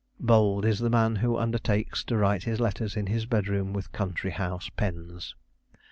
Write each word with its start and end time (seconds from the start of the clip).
Bold 0.19 0.65
is 0.65 0.79
the 0.79 0.89
man 0.89 1.17
who 1.17 1.37
undertakes 1.37 2.03
to 2.05 2.17
write 2.17 2.45
his 2.45 2.59
letters 2.59 2.97
in 2.97 3.05
his 3.05 3.27
bedroom 3.27 3.71
with 3.71 3.91
country 3.91 4.31
house 4.31 4.67
pens. 4.75 5.35